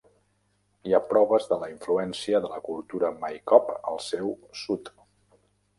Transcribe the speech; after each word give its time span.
Hi 0.91 0.95
ha 0.95 1.01
proves 1.09 1.45
de 1.51 1.59
la 1.65 1.69
influència 1.73 2.41
de 2.47 2.51
la 2.55 2.59
cultura 2.71 3.15
Maykop 3.21 3.73
al 3.95 4.05
seu 4.11 4.35
sud. 4.65 4.95